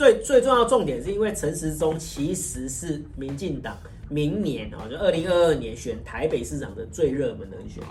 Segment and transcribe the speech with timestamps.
[0.00, 3.76] 最最重要的重点是因为陈时中其实是民进党
[4.08, 7.84] 明年啊，就二零二二年选台北市长的最热门人选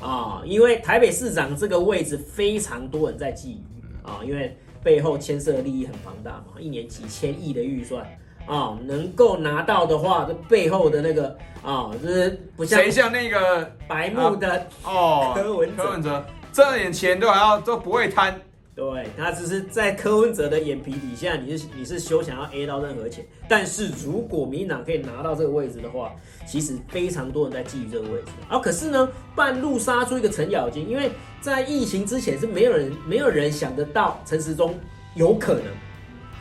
[0.00, 3.58] 啊，因为台北市长这个位置非常多人在觊觎
[4.02, 8.02] 啊，因为背后牵涉的利益很庞大嘛，一年几千亿的预算。
[8.46, 11.28] 啊、哦，能够拿到的话，这背后的那个
[11.62, 14.50] 啊、哦，就是不像谁像那个白目的、
[14.82, 18.34] 啊、哦，柯文柯文哲挣点钱都还要都不会贪，
[18.74, 23.24] 对，他只是在柯文哲的眼皮底下，你是你是休想要 A 到任何钱。
[23.48, 26.14] 但是如果民进党可以拿到这个位置的话，
[26.46, 28.26] 其实非常多人在觊觎这个位置。
[28.48, 31.10] 啊，可是呢，半路杀出一个程咬金，因为
[31.40, 34.74] 在疫情之前是没有人没有人想得到陈时中
[35.14, 35.64] 有可能。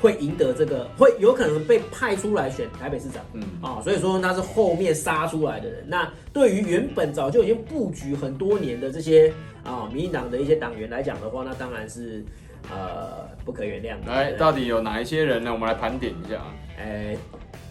[0.02, 5.86] 会赢得这个，会有可能被派出来选台北市长，嗯啊、哦，所以说他是后面杀出来的人。
[5.88, 9.31] 那对于原本早就已经布局很多年的这些
[9.64, 12.24] 啊、哦，民进党的一些党员来讲的话，那当然是
[12.70, 14.12] 呃不可原谅的。
[14.12, 15.52] 来，到底有哪一些人呢？
[15.52, 16.42] 我们来盘点一下。
[16.78, 17.16] 哎。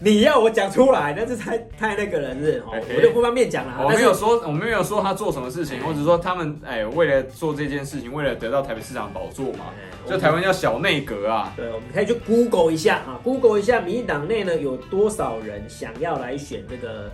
[0.03, 3.83] 你要我讲出来，那是太太那个人是，我就不方便讲了。
[3.83, 9.65] 我没有说，我没有说他做什么事情，或者说他们哎、欸，为了做这件事情，为了得到台北市长宝座嘛，
[10.07, 11.53] 就台湾叫小内阁啊。
[11.55, 17.11] 对，我们可以去 Google 一下啊，Google 一下民进党内呢有多少人想要来选这个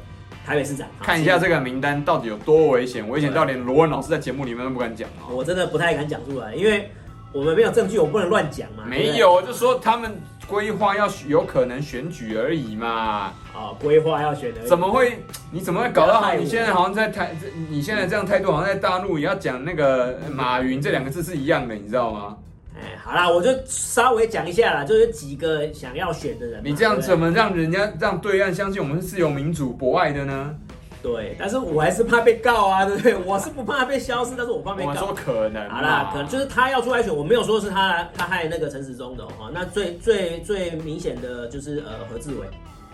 [0.47, 5.27] 台北市长，看一下这个名单到底有多危险，危险到连罗文老师在节目里面都不敢讲啊。
[5.29, 6.89] 我真的不太敢讲出来，因为
[7.33, 8.85] 我们没有证据，我不能乱讲嘛。
[8.87, 10.15] 没有，就说他们。
[10.47, 12.87] 规划要有可能选举而已嘛？
[12.87, 15.21] 啊、哦，规划要选的，怎么会？
[15.51, 16.33] 你怎么会搞到好？
[16.35, 17.35] 你现在好像在台，
[17.69, 22.37] 你现在这样态度，好像在大陆也要讲那个马云这两个字是一样的，你知道吗？
[22.79, 26.61] 哎，好啦，我就稍微讲一下啦，就有几个想要选的人。
[26.63, 30.55] 你这样怎么让人家让对岸相信我们是自由民主博爱的呢？
[31.01, 33.15] 对，但是我还是怕被告啊，对不对？
[33.15, 34.89] 我是不怕被消失，但是我怕被告。
[34.89, 39.49] 我说可能，好啦，可能就是他要出来选，我没有说是他他害那个陈时中的哈。
[39.53, 42.47] 那最最最明显的就是呃何志伟。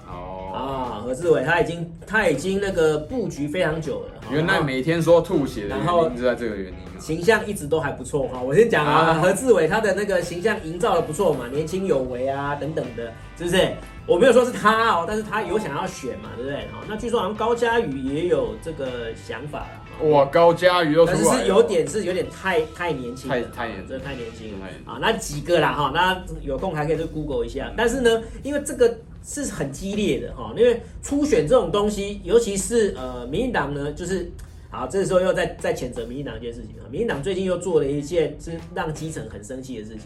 [0.08, 4.22] 哦啊，何志伟他已经他已经那个布局非常久了。
[4.32, 6.74] 原来每天说吐血的原因就在这个原因。
[7.00, 8.40] 形象一直都还不错哈。
[8.42, 13.74] 我先讲啊，何志伟他的那个形象营造的不错嘛，年轻有为啊等等的，是不是？
[14.06, 16.60] 我没有说是他哦，但是他有想要选嘛，对不对？
[16.72, 20.08] 好，那据说好像高嘉宇也有这个想法了。
[20.10, 24.66] 哇，高嘉宇又出来是是有点是有点太太年轻，太太年，真的太年轻了。
[24.86, 27.70] 啊，那几个啦哈，那有空还可以去 Google 一下。
[27.76, 34.30] 但是呢，因为这个是很激烈的哈，因为初选这种东西，尤其是呃，民进党呢，就是
[34.70, 36.86] 好，这个时候又在在谴责民进党一件事情啊。
[36.92, 40.02] 民进党最近又做了一件是让基层很生气的事情。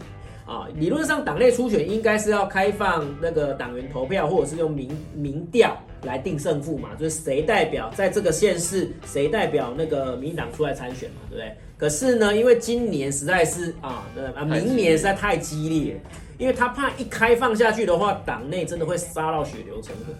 [0.46, 11.54] 啊，理论上党内初选应该是要开放那个党员投票，或者是用民民调来定胜负嘛，就是谁代表在这个县市，谁代表那个民进党出来参选嘛，对不对？
[11.76, 16.00] 可是呢，因为今年实在是啊，啊，明年实在太激烈，
[16.38, 20.12] 因为他怕一开放下去的话，党内真的会杀到血流成河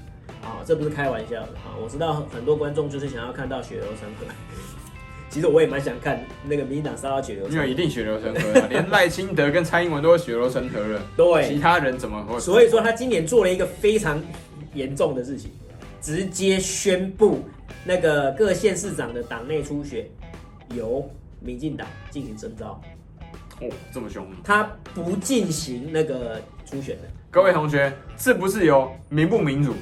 [0.46, 1.78] 啊，这不是开玩笑的啊！
[1.80, 4.26] 我知道很多观众就是想要看到血流成河。
[5.30, 11.02] 其实我也蛮想看那个民进党杀到血流成河，因为一定血流成河， 连赖清德跟蔡英文都会血流成河了。
[11.16, 12.40] 对，其他人怎么会？
[12.40, 14.20] 所以说他今年做了一个非常
[14.74, 15.50] 严重的事情，
[16.00, 17.44] 直接宣布
[17.84, 20.04] 那个各县市长的党内初选
[20.74, 21.08] 由
[21.40, 22.80] 民进党进行征召。
[23.60, 24.26] 哦，这么凶！
[24.44, 24.62] 他
[24.94, 27.02] 不进行那个初选的。
[27.30, 29.74] 各位同学，是不是有民不民主？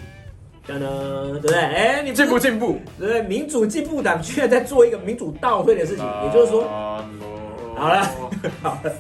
[0.67, 1.57] 等等，对不对？
[1.57, 3.23] 哎、欸，你进不进步，对不对？
[3.23, 6.63] 民主进步党居然在做一个民主倒退的事情，也就是说，
[7.77, 8.03] 好了，
[8.61, 8.93] 好了，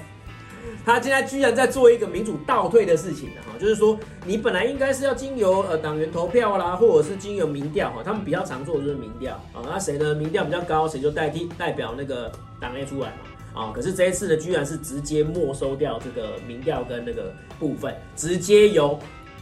[0.84, 10.14] 他现在居然在做一个民主倒退的事情哈，就是说，你本来应该是要经由呃党员投票啦，或者是经由民调哈，他们比较常做的就是民调啊，那谁呢？
[10.14, 13.16] 民调比较高，谁就代替代表那个党内出来嘛
[13.56, 13.72] 啊。
[13.74, 18.96] 可是这一次呢，居然是直接没收掉这个民调跟那个部分，直接由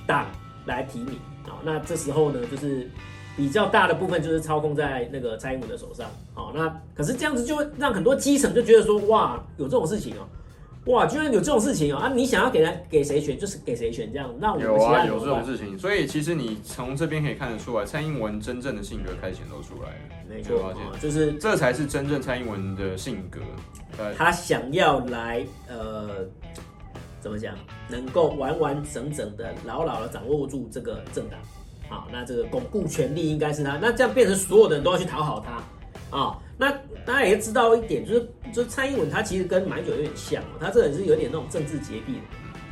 [0.06, 0.26] 党
[0.64, 1.18] 来提名。
[1.44, 2.88] 啊，那这时候呢，就是
[3.36, 6.08] 比较大的部分就是操控在那个蔡英文的手上。
[6.32, 10.24] 好，那可是这样子就会让很多基层就觉得说，哇，有这种事情哦、
[10.86, 12.12] 哇，居然有这种事情哦、喔、啊！
[12.14, 14.32] 你想要给他给谁选，就是给谁选这样。
[14.38, 15.78] 那我有啊，有这种事情。
[15.78, 20.24] 所以其实你从这边可以看得出来，蔡英文真正的性格开始显露出来了。
[20.28, 23.40] 没错，就是这才是真正蔡英文的性格。
[24.16, 26.26] 他想要来呃。
[27.20, 27.54] 怎么讲？
[27.88, 31.40] 能够完完整整的、牢牢的掌握住这个政党，
[31.88, 33.78] 好，那这个巩固权力应该是他。
[33.80, 35.52] 那这样变成所有的人都要去讨好他
[36.10, 36.38] 啊。
[36.56, 36.70] 那
[37.04, 42.20] 大家也知道一点，就是就是蔡英文他其实跟马英九有点像哦，他这人是有点那种政治洁癖的。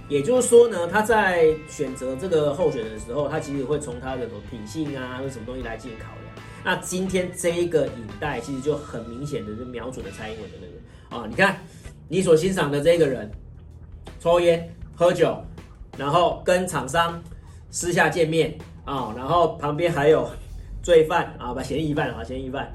[0.08, 6.46] 也就是说呢，他在选择这个候选人的时候，他其实会从他的什么品性啊，或什么东西来进行考量。
[6.64, 11.56] 那今天这一个影带其实就很明显的就瞄准了蔡英文的那个啊，你看。
[12.08, 13.30] 你所欣赏的这个人
[14.20, 15.34] 抽烟喝酒，
[15.96, 17.22] 然后跟厂商
[17.70, 20.28] 私下见面啊、然后旁边还有
[20.82, 22.70] 罪犯啊，把嫌疑犯啊，嫌疑犯，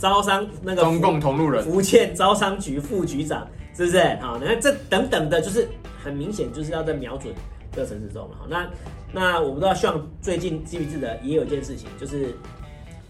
[0.00, 4.02] 招商那个中共同路人，福建招商局副局长，是不是？
[4.20, 5.68] 好，你看这等等的，就是
[6.02, 7.34] 很明显就是要在瞄准
[7.70, 8.68] 这个陈时中那
[9.12, 12.34] 那我不知道，像最近记不记得也有一件事情，就是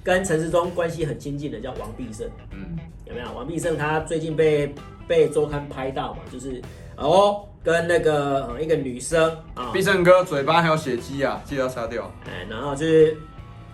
[0.02, 2.76] 跟陈世忠关系很亲近的叫王必胜，嗯，
[3.06, 3.32] 有没有？
[3.32, 4.74] 王必胜他最近被
[5.06, 6.60] 被周刊拍到嘛，就是
[6.96, 7.44] 哦。
[7.62, 12.10] 跟那个、嗯、一个女生啊，必胜哥嘴巴还有血迹啊，记得要杀掉。
[12.24, 13.14] 哎，然后就是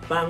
[0.09, 0.29] 帮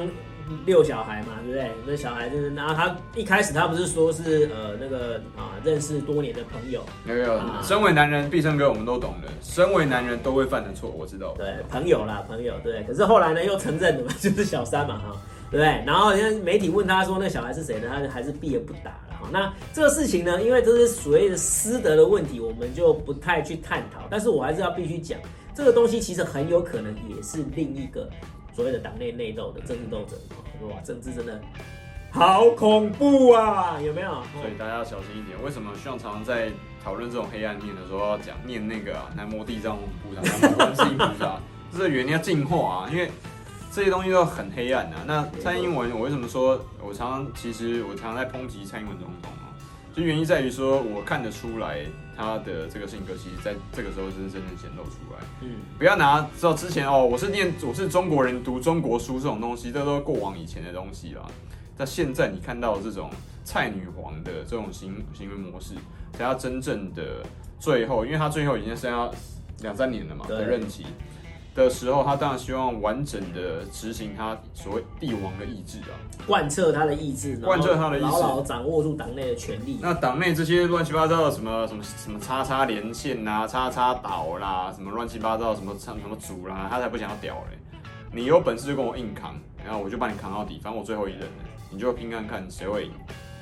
[0.65, 1.71] 遛小孩嘛，对不对？
[1.85, 11.33] 那小孩就是，然后他一开始他不是说是呃那个啊认识多年的朋友，没有，啊、身为男人，必胜哥我们都懂的，身为男人都会犯的错，我知道。
[11.37, 12.83] 对，朋友啦，朋友，对。
[12.83, 15.21] 可是后来呢，又承认了嘛， 就是小三嘛，哈，
[15.51, 15.83] 对不对？
[15.85, 17.87] 然后人家媒体问他说那小孩是谁呢？
[17.89, 18.93] 他还是避而不答。
[19.29, 24.01] 那这个事情呢，因为这是所谓的师德的问题，我们就不太去探讨。
[24.09, 25.19] 但是我还是要必须讲，
[25.53, 28.07] 这个东西其实很有可能也是另一个
[28.57, 30.17] 所谓的党内内斗的政治斗争。
[30.67, 31.39] 哇，政治真的
[32.09, 34.09] 好恐怖啊，有没有？
[34.33, 35.37] 所以大家要小心一点。
[35.43, 36.49] 为什么需要常常在
[36.83, 39.13] 讨论这种黑暗面的时候要讲念那个啊？
[39.15, 41.39] 南摩地藏王菩萨，南无观世音菩萨，
[41.71, 43.11] 这是原因要净化啊，因为。
[43.69, 45.03] 这些东西都很黑暗啊。
[45.05, 49.53] 那蔡英文，我为什么说，我常常其实我常常在抨击蔡英文总统啊，
[49.93, 51.85] 就原因在于说，我看得出来
[52.17, 55.19] 他的这个性格，其实在这个时候是真正显露出来。
[55.41, 61.21] 嗯，不要拿知道之前哦，我是念我是中国人读中国书这种东西，这都是过往以前的东西啦。
[61.77, 63.11] 但现在你看到这种
[63.43, 65.75] 蔡女皇的这种行行为模式，
[66.13, 67.23] 才要真正的
[67.59, 69.07] 最后，因为他最后已经剩下
[69.61, 70.87] 两三年了嘛的任期。
[71.63, 79.79] 的时候，他当然希望完整的执行他所谓帝王的意志啊，贯彻他的意志，贯彻他的意志，牢牢掌握住党内的权力。
[79.81, 87.57] 那党内这些乱七八糟的什么什么什么叉叉连线啊，叉叉岛啦，什么乱七八糟什么什么组啦，他才不想要屌嘞！
[88.11, 92.91] 你有本事就跟我硬扛，然后我就把你扛到底，反正我最后一任了，你就拼看看谁会赢。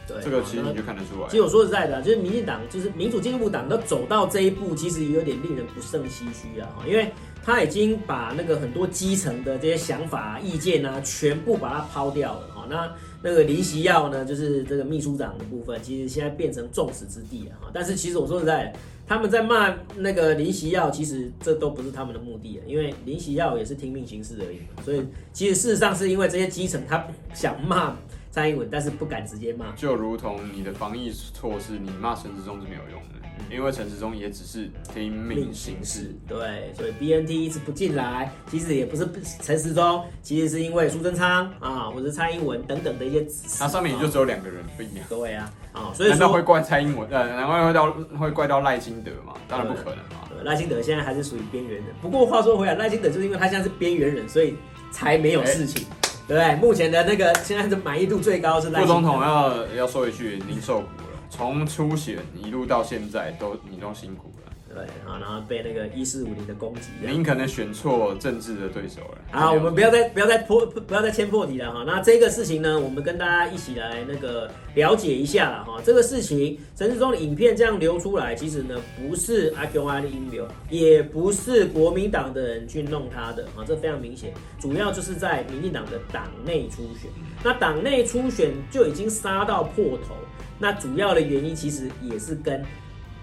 [0.08, 1.28] 对，这个其实你就看得出来。
[1.30, 7.12] 其实我说实在的，就是民进党，就是民主进步党，都走到这一步，其实有点令人不胜唏嘘啊，因为。
[7.46, 12.66] 他已经把那个很多基层的这些想法、啊、意见啊，全部把它抛掉了哈。
[12.68, 12.92] 那
[13.22, 17.70] 那个林夕耀呢，就是这个秘书长的部分，其实现在变成众矢之的了哈。
[17.72, 18.74] 但是其实我说实在，
[19.06, 24.58] 他们在骂那个林夕耀，其实这都不是他们的目的，因为林夕耀也是听命行事而已。
[24.84, 27.06] 所以其实事实上是因为这些基层他
[27.36, 27.96] 想骂
[28.36, 29.72] 蔡英文，但是不敢直接骂。
[29.78, 33.16] 就如同你的防疫措施，你骂陈时中是没有用的。
[33.50, 39.08] 因为陈时中也只是听命行事，对，所以 BNT 一直不进来，其实也不是
[39.42, 43.56] 陈时中，其实是因为苏贞昌啊，或者蔡英文等等的一些指示。
[43.60, 45.06] 它上面也就只有两个人，不一样。
[45.08, 47.10] 对啊，啊，所以说难道会怪蔡英文？
[47.10, 49.34] 呃，难怪会到会怪到赖清德嘛？
[49.48, 50.28] 当然不可能嘛。
[50.44, 51.86] 赖清德现在还是属于边缘人。
[52.02, 54.56] 不过话说回来，赖清德就是因为他现在是边缘人，所以
[54.92, 56.56] 才没有事情，欸、对不对？
[56.56, 58.82] 目前的那个现在的满意度最高是赖。
[58.82, 60.88] 副总统要要说一句，您受苦。
[61.30, 64.32] 从初选一路到现在，都你都辛苦。
[64.76, 69.18] 对啊，然后被那个一四五零的攻击，您可能选错政治的对手了。
[69.32, 71.86] 好，我们不要再不要再破不要再牵破题了哈。
[71.88, 75.82] 那这个事情呢，我们跟大家一起来那个了解一下了哈。
[75.86, 84.34] 这个事情陈世忠的影片这样流出来，其实呢不是阿 Q 阿的音流，也不是国民党的人去弄他的啊，这非常明显。
[84.60, 87.10] 主要就是在民进党的党内初选，
[87.42, 90.16] 那党内初选就已经杀到破头。
[90.58, 92.64] 那主要的原因其实也是跟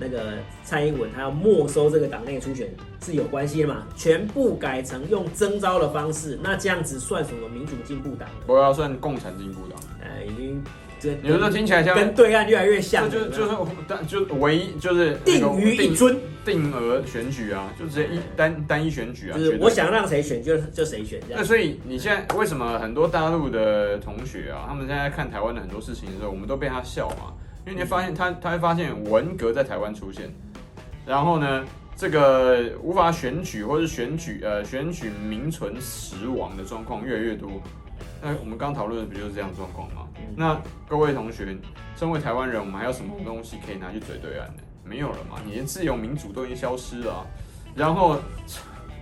[0.02, 0.32] 那个
[0.64, 2.68] 蔡英文他要没收这个党内初选
[3.04, 3.86] 是有关系的嘛？
[3.96, 8.28] 全部改成用征召的方式，那这样子算什么民主进步党？
[8.46, 9.78] 我要算共产进步党。
[10.02, 10.62] 哎，已经
[10.98, 13.56] 这你说听起来像跟对岸越来越像，就就是
[13.86, 21.40] 但就唯一就是定于一尊定额选举啊，就直接一单单一选举啊，就是我想让谁选就就谁选这样。
[21.40, 27.32] 那所以你现在为什么很多大陆的同学啊，他们现在看台湾的很多事情的时候，我们都被他笑嘛？
[27.64, 30.30] 因为你会发现他，他会发现文革在台湾出现，
[31.06, 31.64] 然后呢，
[31.96, 37.50] 这个无法选举或是选举呃选举名存实亡的状况越来越多。
[38.20, 40.06] 那我们刚讨论的不就是这样状况吗？
[40.36, 41.56] 那各位同学，
[41.96, 44.62] 身为台湾人，我们还有什么东西可以拿去嘴对岸的？
[44.84, 45.38] 没有了嘛？
[45.44, 47.26] 你连自由民主都已经消失了啊，
[47.74, 48.18] 然后。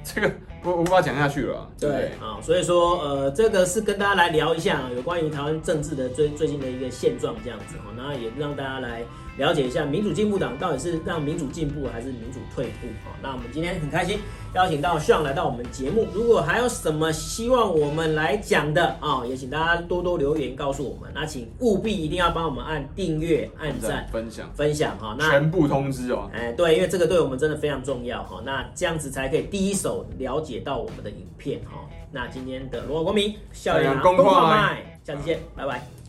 [0.02, 1.68] 这个我无法讲下去了。
[1.78, 9.02] 对啊，所以说呃，这个是跟大家来聊一下有关于台湾政治的最最近的一个现状这样子哈，然后也让大家来
[9.40, 12.86] 了解一下民主进步党到底是让民主进步还是民主退步。
[13.02, 14.18] 好，那我们今天很开心
[14.54, 16.06] 邀请到 Sean 来到我们节目。
[16.12, 21.10] 如果还有什么希望我们来讲的啊，也请大家多多留言告诉我们。
[21.14, 25.16] 那请务必一定要帮我们按订阅、按赞、分享、分享哈。
[25.18, 26.30] 那全部通知哦。
[26.34, 28.42] 哎，对，因为这个对我们真的非常重要哈。
[28.44, 31.88] 那这样子才可以第一手了解到我们的影片哈。
[32.12, 35.99] 那今天的罗网公民校园公话麦，下次见，拜拜。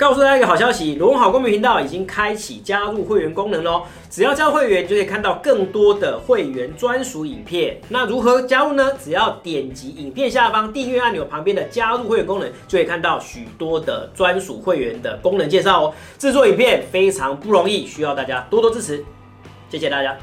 [0.00, 3.82] 告诉大家一个好消息，罗文好公民频道已经开启加入会员功能喽！
[4.08, 7.78] 只要加入会员，就可以看到更多的会员专属影片。
[7.90, 8.94] 那如何加入呢？
[8.98, 15.94] 只要点击影片下方订阅按钮旁边的加入会员功能，就可以看到许多的专属会员的功能介绍哦。
[16.16, 19.04] 制作影片非常不容易，需要大家多多支持，
[19.68, 20.16] 谢谢大家。